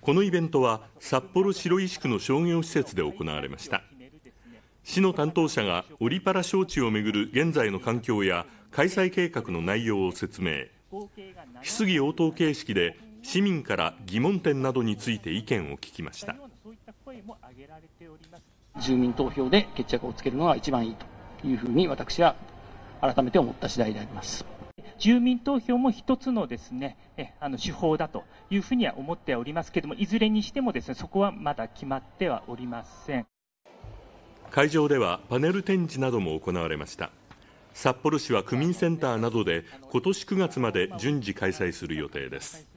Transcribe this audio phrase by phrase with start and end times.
[0.00, 3.82] このイベントは札幌白石区の商業施設で行われました。
[4.82, 10.66] 市の担当者がオリパラ招致をめぐる現在の環境や開催計画の内容を説明。
[11.62, 16.36] 質疑応答形式で市民から疑問点などについて意見を聞きました。
[18.80, 22.36] 住民投票で決着をつけるのが一番いいというふうに私は
[23.00, 24.44] 改めて思った次第であります。
[25.04, 33.26] 住民投票も一つのですねえあの手法だというふうには思っておりますけれどもいずれにしてもですねそこはまだ決まってはおりません。
[34.50, 37.10] 会場ではパネル展示なども行われました。
[37.74, 42.73] 札幌市は区民センターなどで今年9月まで順次開催する予定です。